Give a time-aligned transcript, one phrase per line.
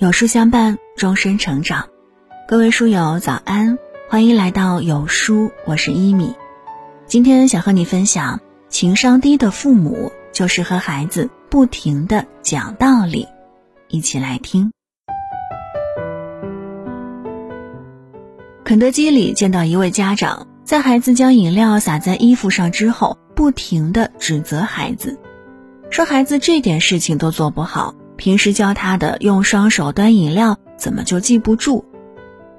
[0.00, 1.86] 有书相伴，终身成长。
[2.48, 3.76] 各位书友早安，
[4.08, 6.34] 欢迎来到有书，我是一米。
[7.06, 8.40] 今天想和你分享，
[8.70, 13.28] 情商低的父母就是和孩子不停的讲道理。
[13.88, 14.72] 一起来听。
[18.64, 25.18] 肯德基里见到一位家长，在孩子将饮料洒在衣服上之后，不停的指责孩子，
[25.90, 27.94] 说孩子这点事情都做不好。
[28.20, 31.86] 平时教他的用双手端饮料，怎么就记不住？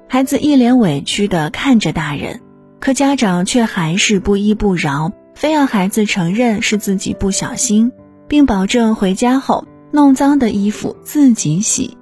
[0.08, 2.40] 孩子一脸委屈地看着大人，
[2.80, 7.92] 可家长却还是不依不饶，非要孩子承认是自己不小心，
[8.26, 11.96] 并保证回家后弄脏的衣服自己洗。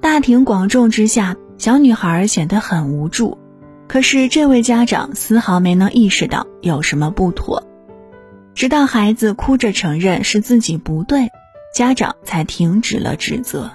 [0.00, 3.36] 大庭广众之下，小女孩显得很无助。
[3.88, 7.62] 可是这位家长丝毫没能意识到有什么不妥，
[8.54, 11.28] 直到孩子哭着承认是自己不对。
[11.74, 13.70] 家长才停止了指责。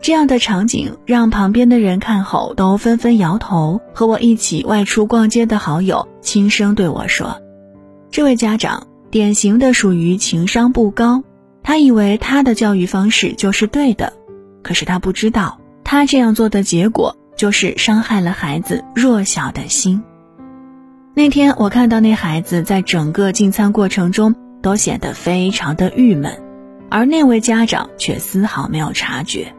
[0.00, 3.80] 这样的场景让旁边的人看后都纷纷摇头。
[3.94, 7.40] 和我一起外出逛街的好友轻声对我说
[8.10, 11.22] ：“这位家长典型的属于情商不高，
[11.62, 14.12] 他以为他的教育方式就是对的，
[14.62, 20.02] 可是他不知道，他这样做的结果就是伤害了孩子弱小的心。”
[21.14, 26.42] 那天我看到那孩子在整个进餐过程中都显得非常的郁闷。
[26.92, 29.54] 而那位家长却丝毫没有察觉，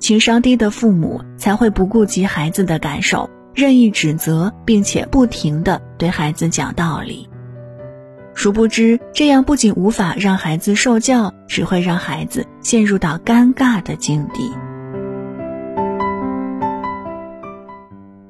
[0.00, 7.28] 情商低的父母才会不顾及孩子的感受，任意指责，并且不停地对孩子讲道理。
[8.34, 14.50] 殊不知，这样不仅无法让孩子受教，只会让孩子陷入到尴尬的境地。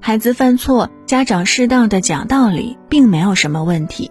[0.02, 4.10] 孩子犯错，家长适当的讲道理，并没有什么问题。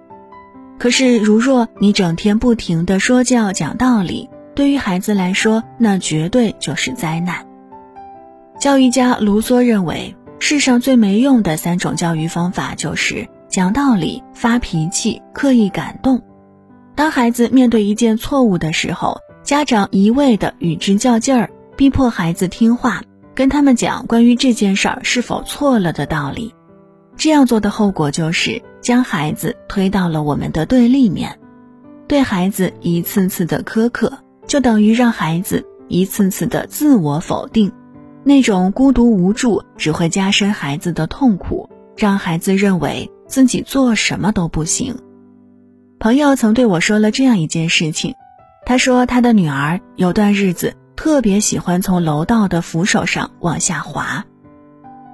[0.81, 7.45] 可是，如若你整天不停的说教、讲道理，对于孩子来说，那绝对就是灾难。
[8.59, 16.19] 教育家卢梭认为，世上最没用的三种教育方法就是讲道理、发脾气、刻意感动。
[16.95, 23.03] 当孩子面对一件错误的时候，家长一味的与之较劲儿，逼迫孩子听话，
[23.35, 26.56] 跟他们讲关于这件事儿是否错了的道理。
[27.16, 31.40] 这样做的后果就是将孩子推到了我们的对立面，
[32.08, 37.72] 对孩子一次次的苛刻，就等于让孩子一次次的自我否定，
[38.24, 44.98] 那种孤独无助只会加深孩子的痛苦，让孩子认为自己做什么都不行。
[46.00, 48.16] 朋友曾对我说了这样一件事情，
[48.66, 54.25] 他说他的女儿有段日子特别喜欢从楼道的扶手上往下滑。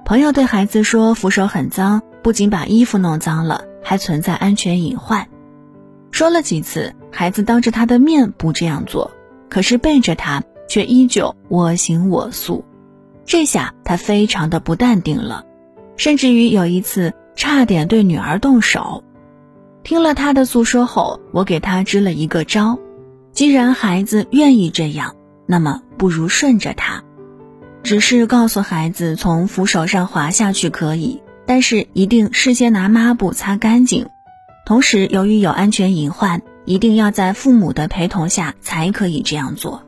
[0.06, 5.28] 朋友对孩子说：“扶手很脏，不仅把衣服弄脏了，还存在安全隐患。”
[6.10, 9.10] 说了几次，孩子当着他的面不这样做，
[9.48, 12.64] 可是背着他却依旧我行我素。
[13.24, 15.44] 这下他非常的不淡定了，
[15.96, 19.04] 甚至于有一次差点对女儿动手。
[19.84, 22.78] 听了他的诉说后，我给他支了一个招：
[23.32, 25.14] 既然孩子愿意这样，
[25.46, 27.04] 那么不如顺着他。
[27.82, 34.06] 只是告诉孩子从扶手上滑下去可以，但是一定事先拿抹布擦干净。
[34.66, 39.82] 同时，由于有安全隐患，一定要在父母的陪同下才可以这样做。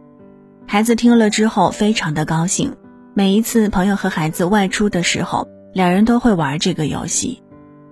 [0.66, 2.72] 孩子听了之后非常的高兴。
[3.12, 7.42] 每一次朋友和孩子外出的时候，两人都会玩这个游戏。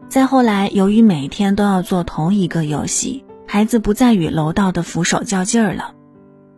[0.09, 5.93] 再后来，由于每天都要做同一个游戏，孩子不再与楼道的扶手较劲儿了。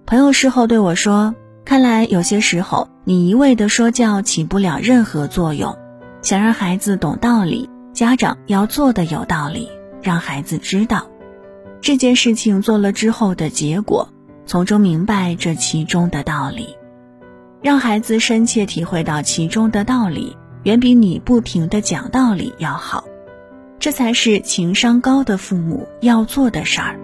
[0.07, 1.35] 朋友事后对我说。
[1.63, 5.77] 看来有些时候，你一味的说教起不了任何作用。
[6.23, 9.69] 想让孩子懂道理，家长要做的有道理，
[10.03, 11.11] 让孩子知道
[11.81, 14.09] 这件事情做了之后的结果，
[14.45, 16.77] 从中明白这其中的道理，
[17.63, 23.05] 让孩子深切体会到其中的道理，远比你不停的讲道理要好。
[23.79, 27.01] 这才是情商高的父母要做的事儿。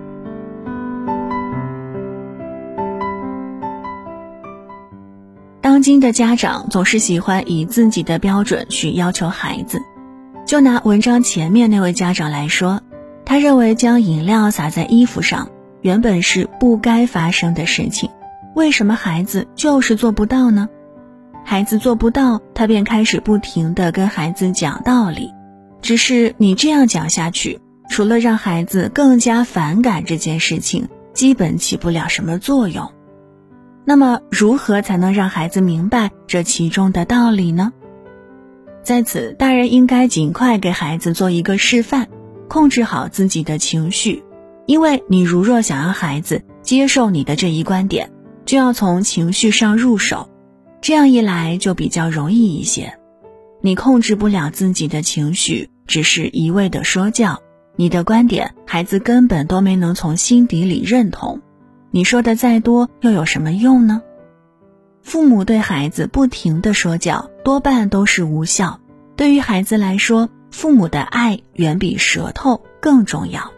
[5.86, 9.80] 今的家长总是喜欢以自己的标准去要求孩子，
[10.44, 12.80] 就拿文章前面那位家长来说，
[13.24, 15.48] 他认为将饮料洒在衣服上
[15.83, 18.10] 原本是不该发生的事情，
[18.56, 20.68] 为什么孩子就是做不到呢？
[21.44, 25.30] 孩子做不到，他便开始不停地跟孩子讲道理，
[25.83, 32.91] 只是你这样讲下去，除了让孩子更加反感这件事情，基本起不了什么作用。
[33.88, 37.72] 那么，如何才能让孩子明白这其中的道理呢？
[38.83, 42.09] 在此，大人应该尽快给孩子做一个示范，
[42.48, 44.24] 控制好自己的情绪。
[44.66, 48.10] 因为你如若想让孩子接受你的这一观点，
[48.44, 50.28] 就要从情绪上入手，
[50.80, 52.98] 这样一来就比较容易一些。
[53.60, 57.41] 你控制不了自己的情绪，只是一味的说教，
[57.77, 61.41] 你的观点孩子根本都没能从心底里认同，
[61.97, 64.03] 你说的再多又有什么用呢？
[65.01, 68.81] 父母对孩子不停的说教，多半都是无效。
[69.16, 73.51] 对于孩子来说，父母的爱远比舌头更重要。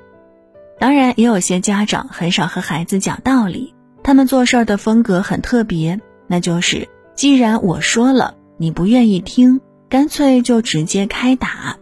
[0.78, 3.74] 当然，也有些家长很少和孩子讲道理，
[4.04, 11.76] 他们做事儿的风格很特别，那就是既然我说了，你不愿意听，干脆就直接开打。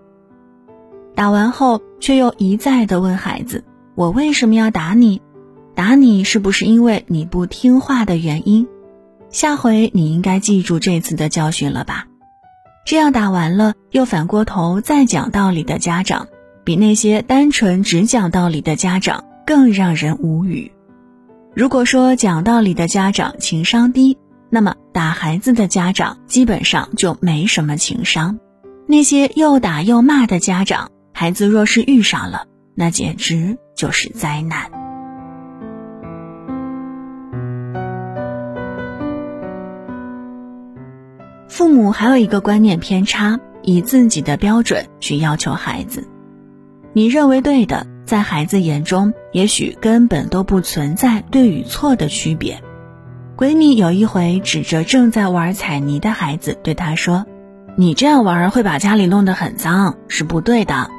[1.15, 3.63] 打完后，却又一再的问孩子
[3.95, 5.21] ：“我为什么要打你？
[5.77, 8.67] 打你是不是因为你不听话的原因？
[9.29, 12.07] 下回你应该记住这次的教训了吧？”
[12.87, 16.27] 这样打完了，又反过头再讲道理的家长。
[16.65, 20.73] 比那些单纯只讲道理的家长更让人无语。
[21.55, 24.19] 如果说讲道理的家长情商低，
[24.51, 28.41] 那么打孩子的家长基本上就没什么情商。
[28.89, 34.86] 那些又打又骂的家长，孩子若是遇上了，那简直就是灾难。
[41.57, 46.07] 父母还有一个观念偏差，以自己的标准去要求孩子。
[46.93, 52.63] 你认为对的，在孩子眼中，也许根本都不存在对与错的区别。
[53.39, 57.25] 闺蜜有一回指着正在玩彩泥的孩子对他说
[57.75, 60.91] ：“你这样玩会把家里弄得很脏，是不对的。”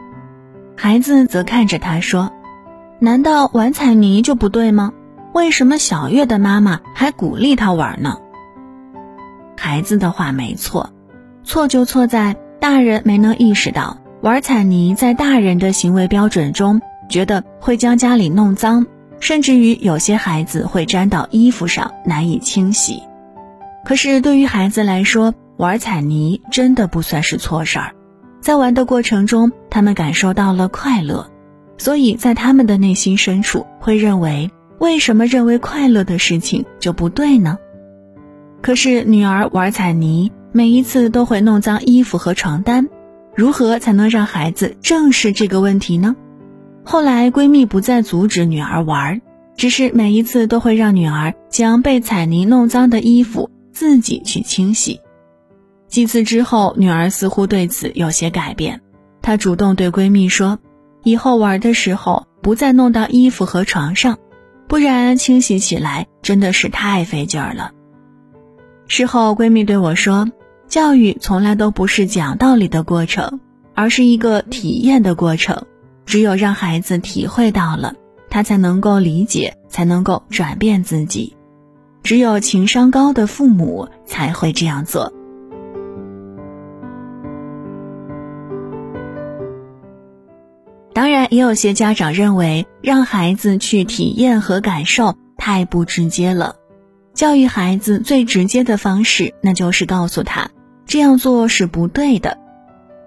[0.76, 2.32] 孩子则看着他说
[2.98, 4.92] ：“难道玩彩泥就不对吗？
[5.36, 8.18] 为什么小月的妈妈还鼓励他玩呢？”
[9.58, 10.94] 孩子的话没错，
[11.44, 13.98] 错就错在大人没能意识到。
[14.22, 18.86] 玩彩泥在大人的行为标准中，觉得会将家里弄脏，
[19.20, 23.02] 甚至于有些孩子会粘到衣服上，难以清洗。
[23.86, 27.94] 可是对于孩子来说，玩彩泥真的不算是错事儿，
[28.42, 31.30] 在玩的过程中，他们感受到了快乐，
[31.78, 37.58] 所以在他们的内心深处会认为，为什么认为快乐的事情就不对呢？
[38.62, 42.90] 可是女儿玩彩泥，每一次都会弄脏衣服和床单。
[43.36, 46.16] 如何才能让孩子正视这个问题呢？
[46.84, 49.22] 后来闺蜜不再阻止女儿玩，
[49.56, 55.00] 只是每一次都会让女儿将被彩泥弄脏的衣服自己去清洗。
[55.88, 58.82] 几次之后，女儿似乎对此有些改变，
[59.22, 60.58] 她主动对闺蜜说
[61.06, 64.18] ：“以后玩的时候不再弄到衣服和床上，
[64.68, 67.72] 不然清洗起来真的是太费劲儿了。”
[68.88, 70.30] 事后，闺蜜对我说。
[70.68, 73.40] 教育从来都不是讲道理的过程，
[73.74, 75.66] 而是一个体验的过程。
[76.06, 77.96] 只有让孩子体会到了，
[78.30, 81.38] 他才能够理解，才能够转变自己。
[82.04, 85.14] 只有情商高的父母才会这样做。
[90.94, 96.57] 当然，也有些家长认为，让孩子去体验和感受太不直接了。
[97.18, 100.52] 教育孩子最直接的方式，那就是告诉他。
[100.86, 102.38] 这样做是不对的，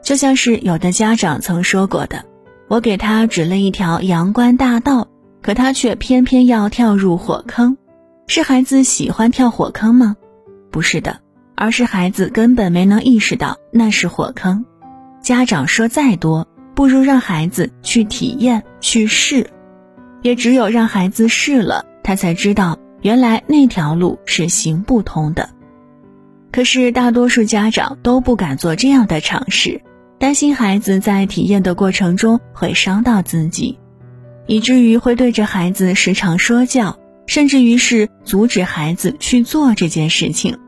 [0.03, 2.25] 就像是有的家长曾说过的
[2.67, 5.07] ：“我给他指了一条阳关大道，
[5.41, 7.77] 可他却偏偏要跳入火坑。”
[8.27, 10.17] 是孩子喜欢跳火坑吗？
[10.73, 11.21] 不是的，
[11.55, 14.65] 而是孩子根本没能意识到那是火坑。
[15.23, 19.49] 家长说再多，不如让孩子去体验、去试。
[20.23, 25.51] 也只有让孩子试了，他才知道原来那条路是行不通的。
[26.53, 29.83] 可是大多数家长都不敢做这样的尝试，
[30.19, 33.79] 担心孩子在体验的过程中会伤到自己，
[34.47, 40.59] 以至于会对着孩子时常说教，甚至于是阻止孩子去做这件事情。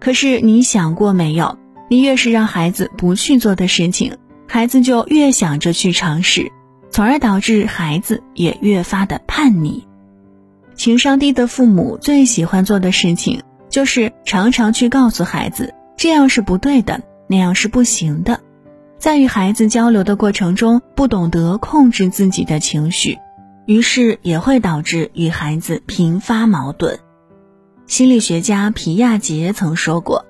[0.00, 1.58] 可是你想过没有？
[1.88, 4.16] 你越是让孩子不去做的事情，
[4.48, 6.50] 孩子就越想着去尝试，
[6.90, 9.86] 从而导致孩子也越发的叛逆。
[10.76, 13.42] 情商低的父母最喜欢做的事情。
[13.68, 18.40] 就是常常去告诉孩子，这样是不对的，那样是不行的。
[18.96, 23.18] 在与孩子交流的过程中，不懂得控制自己的情绪，
[23.66, 26.98] 于是也会导致与孩子频发矛盾。
[27.86, 30.24] 心理学家皮亚杰曾说过：“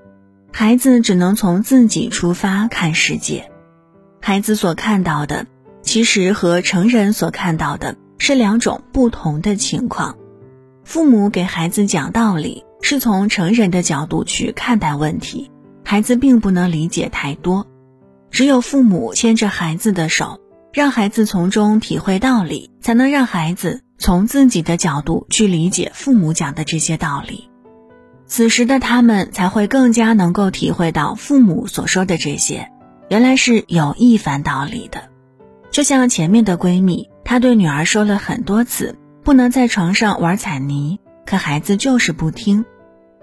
[0.51, 3.49] 孩子只能从自己出发看世界，
[4.21, 5.47] 孩子所看到的，
[5.83, 10.17] 其实和成人所看到的是两种不同的情况。
[10.87, 15.51] 父母给孩子讲道理。”是从成人的角度去看待问题，
[15.85, 17.67] 孩子并不能理解太多。
[18.31, 20.39] 只有父母牵着孩子的手，
[20.73, 27.49] 让孩子从中体会道理，才能让孩子从自己的角度去理解父母讲的这些道理。
[28.27, 32.71] 此时的他们才会更加能够体会到父母所说的这些，
[33.09, 35.09] 原来是有一番道理的。
[35.73, 42.65] 就像前面的闺蜜，她对女儿说了很多次不能在床上玩彩泥，可孩子就是不听。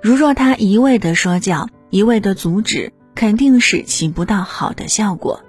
[0.02, 5.42] 如若他一味的说教，一味的阻止，肯定是起不到好的效果。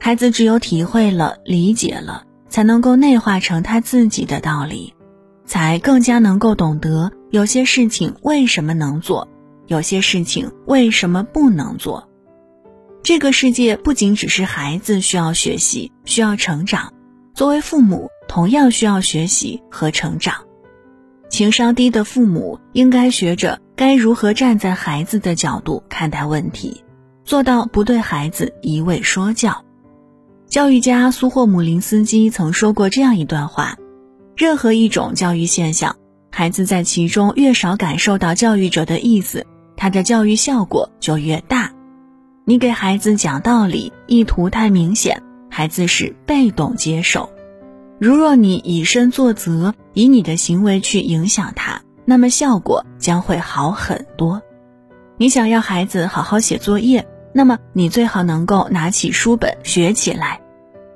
[0.00, 4.94] 孩子只有体会了、理解了，才能够内化成他自己的道理。
[5.44, 9.28] 才更加能够懂得有些事情为什么能做，
[9.66, 12.08] 有些事情为什么不能做。
[13.02, 16.94] 这个世界不仅只是孩子需要学习、需要成长，
[17.34, 20.34] 作为父母同样需要学习和成长。
[21.28, 26.84] 情商低的父母应该学着该如何站在孩子的角度看待问题，
[27.24, 29.64] 做到不对孩子一味说教。
[30.46, 33.76] 教育家苏霍姆林斯基曾说过这样一段话。
[34.36, 35.96] 任何一种教育现象，
[36.30, 39.46] 孩子在其中越少感受到教育者的意思，
[39.76, 41.72] 他的教育效果就越大。
[42.44, 45.22] 你给孩子讲道理，意图太明显，
[45.52, 47.28] 孩子是被动接受；
[48.00, 54.40] 如若你以身作则，以你的行为去影响他，那么效果将会好很多。
[55.18, 60.40] 你想要孩子好好写作业，那么你最好能够拿起书本学起来，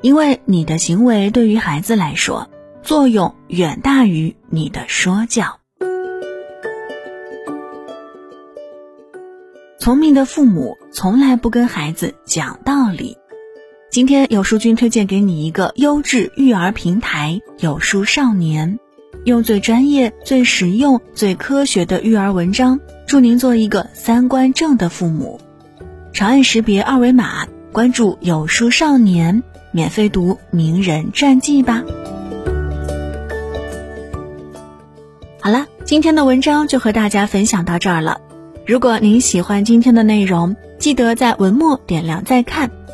[0.01, 2.49] 因为你的行为对于孩子来说。
[2.83, 5.59] 作用远大于你的说教。
[9.81, 13.19] 聪明的父母从来不跟孩子讲道理。
[13.97, 18.79] 今天有书君推荐给你一个优质育儿平台——有书少年，
[19.25, 25.41] 用最专业、最实用、最科学的育儿文章，助您做一个三观正的父母。
[26.13, 31.83] 长按识别二维码，关注有书少年，免费读名人传记吧。
[35.41, 38.21] 好了，今天的文章就和大家分享到这儿了。
[38.67, 42.71] 如果您喜欢今天的内容，记得在文末点亮再看，